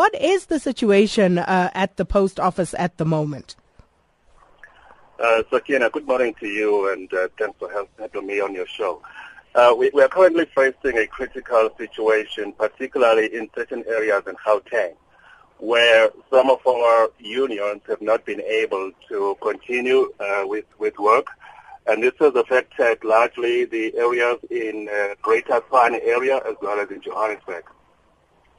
What 0.00 0.14
is 0.14 0.46
the 0.46 0.58
situation 0.58 1.36
uh, 1.36 1.70
at 1.74 1.98
the 1.98 2.06
post 2.06 2.40
office 2.40 2.74
at 2.78 2.96
the 2.96 3.04
moment? 3.04 3.54
Uh, 5.22 5.42
Sakina, 5.50 5.90
good 5.90 6.06
morning 6.06 6.34
to 6.40 6.46
you 6.46 6.90
and 6.90 7.12
uh, 7.12 7.28
thanks 7.38 7.58
for 7.58 7.70
having 7.98 8.26
me 8.26 8.40
on 8.40 8.54
your 8.54 8.66
show. 8.66 9.02
Uh, 9.54 9.74
we, 9.76 9.90
we, 9.92 10.02
are 10.02 10.08
currently 10.08 10.46
facing 10.54 10.96
a 10.96 11.06
critical 11.06 11.68
situation, 11.76 12.54
particularly 12.54 13.26
in 13.26 13.50
certain 13.54 13.84
areas 13.86 14.22
in 14.26 14.36
Gauteng, 14.36 14.94
where 15.58 16.08
some 16.30 16.48
of 16.48 16.66
our 16.66 17.10
unions 17.18 17.82
have 17.86 18.00
not 18.00 18.24
been 18.24 18.40
able 18.40 18.92
to 19.10 19.36
continue 19.42 20.10
uh, 20.18 20.44
with, 20.46 20.64
with 20.78 20.98
work. 20.98 21.26
And 21.86 22.02
this 22.02 22.14
has 22.20 22.34
affected 22.36 23.04
largely 23.04 23.66
the 23.66 23.94
areas 23.98 24.38
in 24.48 24.88
uh, 24.88 25.16
Greater 25.20 25.60
Tshwane 25.60 26.00
area 26.02 26.38
as 26.48 26.56
well 26.62 26.80
as 26.80 26.90
in 26.90 27.02
Johannesburg. 27.02 27.64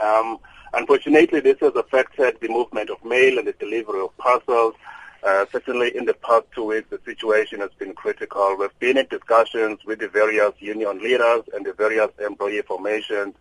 Um, 0.02 0.40
unfortunately, 0.74 1.40
this 1.40 1.60
has 1.62 1.76
affected 1.76 2.38
the 2.42 2.50
movement 2.50 2.90
of 2.90 3.04
mail 3.06 3.38
and 3.38 3.48
the 3.48 3.54
delivery 3.54 4.02
of 4.02 4.18
parcels 4.18 4.76
uh, 5.24 5.46
certainly 5.52 5.96
in 5.96 6.06
the 6.06 6.16
past 6.16 6.46
two 6.56 6.66
weeks, 6.66 6.90
the 6.90 7.00
situation 7.06 7.60
has 7.60 7.70
been 7.78 7.94
critical. 7.94 8.56
We've 8.58 8.80
been 8.80 8.98
in 8.98 9.06
discussions 9.08 9.80
with 9.86 10.00
the 10.00 10.08
various 10.08 10.54
union 10.60 10.98
leaders 11.00 11.44
and 11.54 11.64
the 11.64 11.74
various 11.74 12.10
employee 12.26 12.64
formations. 12.64 13.36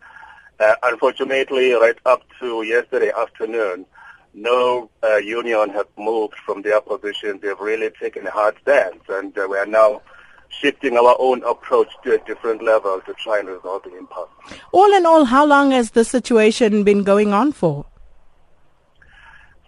Uh, 0.58 0.74
unfortunately, 0.82 1.72
right 1.72 1.96
up 2.04 2.22
to 2.38 2.62
yesterday 2.64 3.10
afternoon, 3.16 3.86
no 4.34 4.90
uh, 5.02 5.16
union 5.16 5.70
has 5.70 5.86
moved 5.96 6.34
from 6.44 6.60
their 6.60 6.82
positions. 6.82 7.40
They've 7.40 7.58
really 7.58 7.90
taken 7.98 8.26
a 8.26 8.30
hard 8.30 8.56
stance, 8.60 9.02
and 9.08 9.36
uh, 9.38 9.46
we 9.48 9.56
are 9.56 9.66
now 9.66 10.02
shifting 10.50 10.96
our 10.96 11.16
own 11.18 11.42
approach 11.44 11.88
to 12.04 12.14
a 12.14 12.18
different 12.26 12.62
level 12.62 13.00
to 13.06 13.14
try 13.14 13.38
and 13.38 13.48
resolve 13.48 13.82
the 13.84 13.96
impasse. 13.96 14.28
All 14.72 14.92
in 14.92 15.06
all, 15.06 15.24
how 15.24 15.46
long 15.46 15.70
has 15.70 15.92
the 15.92 16.04
situation 16.04 16.84
been 16.84 17.02
going 17.02 17.32
on 17.32 17.52
for? 17.52 17.86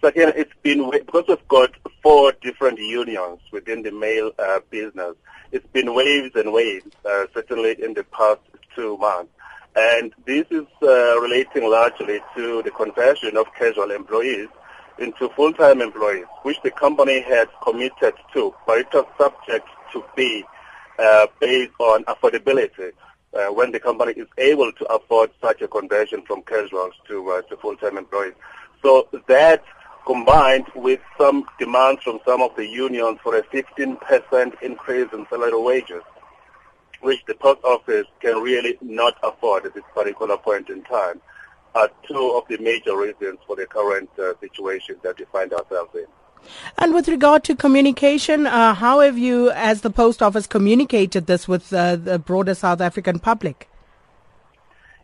So 0.01 0.09
again, 0.09 0.33
it's 0.35 0.51
been 0.61 0.89
because 0.91 1.25
we've 1.29 1.47
got 1.47 1.71
four 2.01 2.33
different 2.41 2.77
unions 2.77 3.39
within 3.51 3.83
the 3.83 3.91
mail 3.91 4.31
uh, 4.37 4.59
business. 4.69 5.15
It's 5.53 5.65
been 5.67 5.93
waves 5.93 6.35
and 6.35 6.51
waves, 6.51 6.91
uh, 7.05 7.27
certainly 7.33 7.81
in 7.81 7.93
the 7.93 8.03
past 8.03 8.41
two 8.75 8.97
months. 8.97 9.31
And 9.75 10.13
this 10.25 10.45
is 10.51 10.65
uh, 10.81 11.19
relating 11.21 11.69
largely 11.69 12.19
to 12.35 12.61
the 12.63 12.71
conversion 12.71 13.37
of 13.37 13.47
casual 13.57 13.91
employees 13.91 14.49
into 14.99 15.29
full-time 15.29 15.81
employees, 15.81 16.25
which 16.43 16.61
the 16.63 16.71
company 16.71 17.21
had 17.21 17.47
committed 17.63 18.13
to, 18.33 18.53
but 18.67 18.79
it 18.79 18.93
was 18.93 19.05
subject 19.17 19.67
to 19.91 20.03
be 20.15 20.43
uh, 20.99 21.27
based 21.39 21.73
on 21.79 22.03
affordability. 22.05 22.91
Uh, 23.33 23.47
when 23.47 23.71
the 23.71 23.79
company 23.79 24.11
is 24.11 24.27
able 24.37 24.71
to 24.73 24.85
afford 24.93 25.31
such 25.41 25.59
a 25.63 25.67
conversion 25.67 26.21
from 26.21 26.43
casuals 26.43 26.93
to, 27.07 27.31
uh, 27.31 27.41
to 27.41 27.57
full-time 27.57 27.97
employees. 27.97 28.35
So 28.83 29.07
that 29.27 29.63
combined 30.05 30.67
with 30.75 30.99
some 31.17 31.45
demands 31.57 32.03
from 32.03 32.19
some 32.25 32.41
of 32.41 32.55
the 32.55 32.67
unions 32.67 33.19
for 33.23 33.35
a 33.35 33.43
15% 33.43 34.61
increase 34.61 35.07
in 35.13 35.25
salary 35.29 35.59
wages, 35.59 36.03
which 37.01 37.25
the 37.25 37.33
post 37.35 37.63
office 37.63 38.05
can 38.19 38.37
really 38.41 38.77
not 38.81 39.17
afford 39.23 39.65
at 39.65 39.73
this 39.73 39.83
particular 39.95 40.37
point 40.37 40.69
in 40.69 40.83
time, 40.83 41.19
are 41.75 41.89
two 42.07 42.33
of 42.35 42.47
the 42.49 42.57
major 42.57 42.95
reasons 42.95 43.39
for 43.47 43.55
the 43.55 43.65
current 43.65 44.09
uh, 44.19 44.33
situation 44.39 44.95
that 45.03 45.17
we 45.17 45.25
find 45.25 45.51
ourselves 45.53 45.95
in. 45.95 46.05
And 46.77 46.93
with 46.93 47.07
regard 47.07 47.43
to 47.45 47.55
communication, 47.55 48.47
uh, 48.47 48.73
how 48.73 48.99
have 49.01 49.17
you, 49.17 49.51
as 49.51 49.81
the 49.81 49.89
post 49.89 50.21
office, 50.21 50.47
communicated 50.47 51.27
this 51.27 51.47
with 51.47 51.73
uh, 51.73 51.95
the 51.95 52.19
broader 52.19 52.55
South 52.55 52.81
African 52.81 53.19
public? 53.19 53.69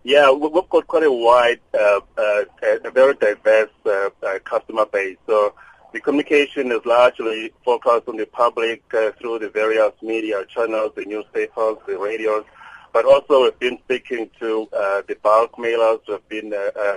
Yeah, 0.04 0.32
we've 0.32 0.70
got 0.70 0.88
quite 0.88 1.04
a 1.04 1.12
wide, 1.12 1.60
uh, 1.74 2.00
uh, 2.18 2.44
a 2.86 2.90
very 2.90 3.16
diverse 3.16 3.70
uh, 3.86 4.10
uh, 4.24 4.40
customer 4.46 4.86
base. 4.86 5.18
So 5.28 5.54
the 5.92 6.00
communication 6.00 6.72
is 6.72 6.86
largely 6.86 7.52
focused 7.66 8.08
on 8.08 8.16
the 8.16 8.26
public 8.26 8.82
uh, 8.94 9.12
through 9.20 9.40
the 9.40 9.50
various 9.50 9.92
media 10.02 10.46
channels, 10.46 10.94
the 10.96 11.04
newspapers, 11.06 11.78
the 11.86 11.98
radios, 12.00 12.46
but 12.94 13.06
also 13.06 13.44
we've 13.44 13.60
been 13.60 13.78
speaking 13.84 14.30
to 14.40 14.70
uh, 14.72 15.02
the 15.08 15.16
bulk 15.22 15.58
mailers. 15.58 16.00
We've 16.08 16.30
been 16.30 16.54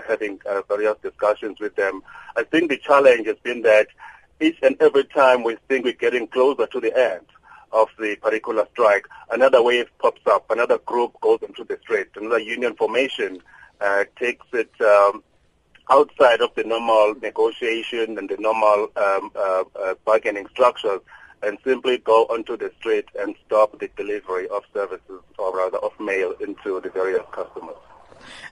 having 0.08 0.38
various 0.68 0.96
discussions 1.02 1.58
with 1.58 1.74
them. 1.74 2.02
I 2.36 2.44
think 2.44 2.70
the 2.70 2.78
challenge 2.78 3.26
has 3.26 3.36
been 3.42 3.62
that 3.62 3.88
each 4.40 4.58
and 4.62 4.76
every 4.80 5.04
time 5.04 5.44
we 5.44 5.56
think 5.68 5.84
we're 5.84 5.92
getting 5.92 6.26
closer 6.26 6.66
to 6.66 6.80
the 6.80 6.96
end, 6.96 7.26
of 7.72 7.88
the 7.98 8.16
particular 8.16 8.66
strike, 8.72 9.06
another 9.30 9.62
wave 9.62 9.88
pops 9.98 10.20
up, 10.26 10.50
another 10.50 10.78
group 10.78 11.18
goes 11.20 11.38
into 11.42 11.64
the 11.64 11.78
street, 11.82 12.08
another 12.16 12.38
union 12.38 12.74
formation 12.76 13.42
uh, 13.80 14.04
takes 14.18 14.46
it 14.52 14.70
um, 14.80 15.22
outside 15.90 16.40
of 16.40 16.54
the 16.54 16.64
normal 16.64 17.14
negotiation 17.22 18.18
and 18.18 18.28
the 18.28 18.36
normal 18.38 18.88
um, 18.96 19.30
uh, 19.34 19.64
uh, 19.82 19.94
bargaining 20.04 20.46
structures 20.48 21.00
and 21.42 21.58
simply 21.64 21.98
go 21.98 22.24
onto 22.26 22.56
the 22.56 22.70
street 22.78 23.06
and 23.18 23.34
stop 23.46 23.78
the 23.80 23.88
delivery 23.96 24.46
of 24.48 24.62
services 24.72 25.20
or 25.38 25.56
rather 25.56 25.78
of 25.78 25.98
mail 25.98 26.32
into 26.40 26.80
the 26.80 26.90
various 26.90 27.24
customers. 27.32 27.76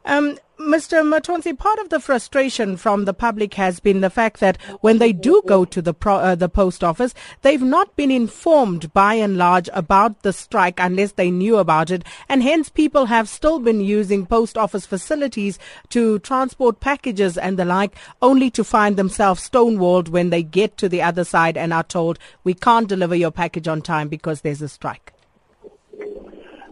Um, 0.05 0.39
Mr. 0.61 1.03
Matonsi, 1.03 1.57
part 1.57 1.79
of 1.79 1.89
the 1.89 1.99
frustration 1.99 2.77
from 2.77 3.07
the 3.07 3.15
public 3.15 3.55
has 3.55 3.81
been 3.81 4.03
the 4.03 4.11
fact 4.11 4.41
that 4.41 4.61
when 4.83 4.99
they 4.99 5.11
do 5.11 5.41
go 5.47 5.65
to 5.65 5.81
the 5.81 5.95
pro, 5.95 6.17
uh, 6.17 6.35
the 6.35 6.51
post 6.51 6.85
office, 6.85 7.15
they've 7.41 7.63
not 7.63 7.97
been 7.97 8.11
informed 8.11 8.93
by 8.93 9.15
and 9.15 9.39
large 9.39 9.71
about 9.73 10.23
the 10.23 10.35
strike 10.35 10.79
unless 10.79 11.13
they 11.13 11.31
knew 11.31 11.57
about 11.57 11.91
it, 11.91 12.05
and 12.29 12.43
hence 12.43 12.69
people 12.69 13.07
have 13.07 13.27
still 13.27 13.59
been 13.59 13.81
using 13.81 14.27
post 14.27 14.59
office 14.59 14.85
facilities 14.85 15.59
to 15.89 16.19
transport 16.19 16.79
packages 16.79 17.39
and 17.39 17.59
the 17.59 17.65
like, 17.65 17.97
only 18.21 18.51
to 18.51 18.63
find 18.63 18.99
themselves 18.99 19.49
stonewalled 19.49 20.11
when 20.11 20.29
they 20.29 20.43
get 20.43 20.77
to 20.77 20.91
the 20.91 21.01
other 21.01 21.25
side 21.25 21.57
and 21.57 21.73
are 21.73 21.83
told 21.83 22.19
we 22.45 22.53
can't 22.53 22.89
deliver 22.89 23.15
your 23.15 23.31
package 23.31 23.67
on 23.67 23.81
time 23.81 24.09
because 24.09 24.43
there's 24.43 24.61
a 24.61 24.69
strike. 24.69 25.15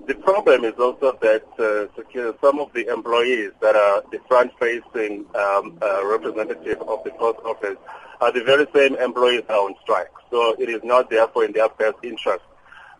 The 0.08 0.14
problem 0.14 0.64
is 0.64 0.72
also 0.78 1.18
that 1.20 1.44
uh, 1.58 2.34
some 2.40 2.60
of 2.60 2.72
the 2.72 2.90
employees 2.90 3.50
that 3.60 3.76
are 3.76 4.02
the 4.10 4.18
front-facing 4.26 5.26
um, 5.34 5.76
uh, 5.82 6.06
representative 6.06 6.80
of 6.80 7.04
the 7.04 7.10
post 7.10 7.40
office 7.44 7.76
are 8.22 8.32
the 8.32 8.42
very 8.42 8.66
same 8.74 8.94
employees 8.94 9.42
that 9.48 9.52
are 9.52 9.66
on 9.66 9.74
strike. 9.82 10.10
So 10.30 10.56
it 10.58 10.70
is 10.70 10.80
not 10.82 11.10
therefore 11.10 11.44
in 11.44 11.52
their 11.52 11.68
best 11.68 11.96
interest 12.02 12.42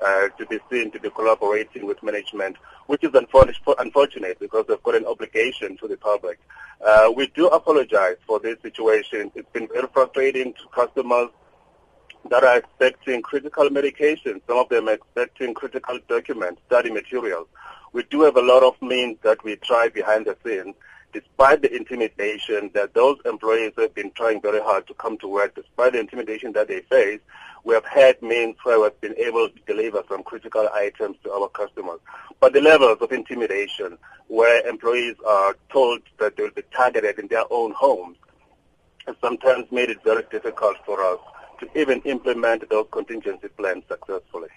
uh, 0.05 0.29
to 0.37 0.45
be 0.45 0.59
seen 0.71 0.91
to 0.91 1.01
be 1.01 1.09
collaborating 1.09 1.87
with 1.87 2.03
management, 2.03 2.57
which 2.89 3.03
is 3.03 3.15
unfortunate 3.15 4.39
because 4.39 4.67
they've 4.69 4.83
got 4.83 4.95
an 4.95 5.07
obligation 5.07 5.79
to 5.79 5.89
the 5.89 5.97
public. 5.97 6.39
Uh, 6.87 7.11
we 7.17 7.29
do 7.29 7.47
apologize 7.47 8.17
for 8.27 8.39
this 8.39 8.61
situation. 8.61 9.33
It's 9.35 9.51
been 9.55 9.69
very 9.69 9.89
frustrating 9.95 10.53
to 10.53 10.69
customers 10.75 11.31
that 12.31 12.45
are 12.45 12.59
expecting 12.59 13.23
critical 13.23 13.71
medication. 13.71 14.41
Some 14.47 14.59
of 14.59 14.69
them 14.69 14.89
are 14.89 14.95
expecting 14.95 15.55
critical 15.55 15.99
documents, 16.09 16.61
study 16.67 16.91
materials. 16.91 17.49
We 17.93 18.03
do 18.05 18.23
have 18.23 18.37
a 18.37 18.43
lot 18.43 18.63
of 18.63 18.81
means 18.83 19.19
that 19.23 19.43
we 19.45 19.57
try 19.57 19.89
behind 19.89 20.27
the 20.27 20.37
scenes, 20.45 20.75
despite 21.13 21.63
the 21.63 21.75
intimidation 21.75 22.71
that 22.75 22.93
those 22.95 23.19
employees 23.25 23.73
have 23.79 23.95
been 23.95 24.11
trying 24.13 24.43
very 24.43 24.61
hard 24.61 24.87
to 24.89 24.95
come 24.95 25.17
to 25.19 25.29
work, 25.29 25.55
despite 25.55 25.93
the 25.93 26.01
intimidation 26.01 26.53
that 26.53 26.69
they 26.69 26.81
face, 26.83 27.21
we 27.65 27.75
have 27.75 27.85
had 27.87 28.21
means 28.23 28.57
where 28.63 28.81
we've 28.81 29.01
been 29.01 29.17
able 29.19 29.49
to 29.49 29.61
deliver 29.67 30.03
some 30.09 30.23
critical 30.23 30.69
items 30.75 31.17
to 31.25 31.33
our 31.33 31.49
customers. 31.49 32.01
But 32.41 32.53
the 32.53 32.61
levels 32.61 32.99
of 33.01 33.11
intimidation, 33.11 33.99
where 34.29 34.67
employees 34.69 35.17
are 35.27 35.57
told 35.71 36.01
that 36.19 36.37
they 36.37 36.43
will 36.45 36.51
be 36.51 36.63
targeted 36.75 37.19
in 37.19 37.29
their 37.29 37.45
own 37.51 37.73
homes, 37.73 38.17
has 39.07 39.17
sometimes 39.21 39.71
made 39.73 39.91
it 39.91 40.03
very 40.05 40.25
difficult 40.31 40.77
for 40.85 41.03
us 41.05 41.19
to 41.61 41.69
even 41.79 42.01
implement 42.03 42.69
those 42.71 42.87
contingency 42.91 43.49
plans 43.49 43.85
successfully. 43.89 44.49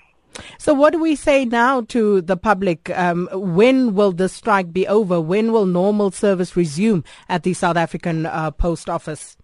So, 0.58 0.74
what 0.74 0.94
do 0.94 1.00
we 1.00 1.16
say 1.16 1.46
now 1.46 1.82
to 1.90 2.22
the 2.22 2.38
public? 2.38 2.90
Um, 2.98 3.28
when 3.34 3.96
will 3.96 4.12
the 4.12 4.30
strike 4.30 4.72
be 4.72 4.88
over? 4.88 5.20
When 5.20 5.52
will 5.52 5.66
normal 5.66 6.12
service 6.12 6.56
resume 6.56 7.04
at 7.28 7.44
the 7.44 7.54
South 7.54 7.76
African 7.76 8.26
uh, 8.26 8.52
Post 8.52 8.90
Office? 8.90 9.38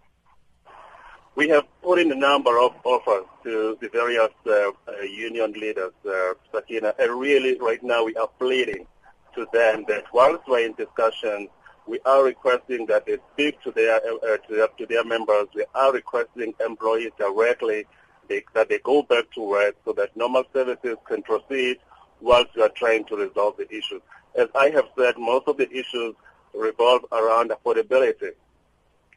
We 1.35 1.49
have 1.49 1.65
put 1.83 1.99
in 1.99 2.11
a 2.11 2.15
number 2.15 2.57
of 2.59 2.73
offers 2.83 3.25
to 3.43 3.77
the 3.79 3.89
various 3.89 4.31
uh, 4.47 4.71
uh, 4.87 5.01
union 5.01 5.53
leaders, 5.53 5.93
uh, 6.09 6.33
Sakina, 6.51 6.95
and 6.97 7.19
really 7.19 7.59
right 7.59 7.83
now 7.83 8.03
we 8.03 8.15
are 8.15 8.29
pleading 8.39 8.87
to 9.35 9.47
them 9.53 9.85
that 9.87 10.05
whilst 10.13 10.47
we're 10.47 10.65
in 10.65 10.73
discussions 10.73 11.49
we 11.87 11.99
are 12.05 12.23
requesting 12.23 12.85
that 12.87 13.05
they 13.05 13.17
speak 13.33 13.61
to 13.63 13.71
their, 13.71 13.95
uh, 13.95 14.37
to 14.37 14.55
their, 14.55 14.67
to 14.67 14.85
their 14.85 15.03
members. 15.03 15.47
We 15.55 15.65
are 15.73 15.93
requesting 15.93 16.53
employees 16.63 17.11
directly 17.17 17.85
they, 18.27 18.43
that 18.53 18.69
they 18.69 18.79
go 18.79 19.03
back 19.03 19.31
to 19.35 19.41
work 19.41 19.75
so 19.85 19.93
that 19.93 20.15
normal 20.15 20.43
services 20.53 20.97
can 21.05 21.23
proceed 21.23 21.77
whilst 22.19 22.55
we 22.55 22.61
are 22.61 22.69
trying 22.69 23.05
to 23.05 23.15
resolve 23.15 23.57
the 23.57 23.69
issues. 23.69 24.01
As 24.35 24.47
I 24.55 24.69
have 24.69 24.87
said, 24.97 25.17
most 25.17 25.47
of 25.47 25.57
the 25.57 25.71
issues 25.71 26.15
revolve 26.53 27.05
around 27.11 27.51
affordability 27.51 28.31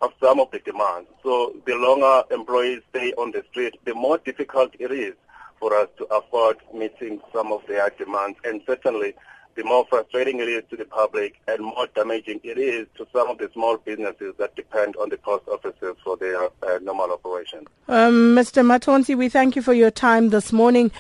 of 0.00 0.12
some 0.22 0.40
of 0.40 0.50
the 0.50 0.61
demands. 0.61 1.08
So 1.22 1.55
the 1.67 1.75
longer 1.75 2.22
employees 2.32 2.82
stay 2.90 3.12
on 3.14 3.32
the 3.32 3.44
street, 3.50 3.76
the 3.84 3.94
more 3.94 4.19
difficult 4.19 4.75
it 4.78 4.90
is 4.90 5.14
for 5.58 5.76
us 5.76 5.88
to 5.99 6.05
afford 6.05 6.56
meeting 6.72 7.20
some 7.34 7.52
of 7.52 7.62
their 7.67 7.90
demands. 7.90 8.38
And 8.44 8.62
certainly 8.67 9.14
the 9.61 9.67
more 9.67 9.85
frustrating 9.91 10.41
it 10.41 10.49
is 10.49 10.62
to 10.71 10.77
the 10.77 10.87
public 10.87 11.39
and 11.47 11.62
more 11.62 11.87
damaging 11.95 12.41
it 12.43 12.57
is 12.57 12.87
to 12.97 13.07
some 13.12 13.29
of 13.29 13.37
the 13.37 13.51
small 13.53 13.77
businesses 13.77 14.33
that 14.39 14.57
depend 14.57 14.97
on 14.97 15.11
the 15.11 15.19
post 15.19 15.47
offices 15.49 15.97
for 16.03 16.17
their 16.17 16.45
uh, 16.45 16.79
normal 16.81 17.12
operation. 17.12 17.67
Um, 17.87 18.35
Mr. 18.35 18.65
Matonsi, 18.65 19.15
we 19.15 19.29
thank 19.29 19.57
you 19.57 19.61
for 19.61 19.75
your 19.75 19.91
time 19.91 20.31
this 20.31 20.51
morning. 20.51 20.91